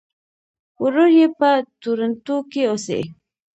[0.81, 1.49] ورور یې په
[1.81, 3.01] ټورنټو کې اوسي.